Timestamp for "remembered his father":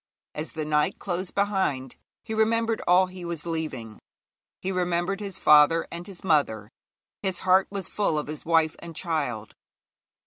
4.71-5.87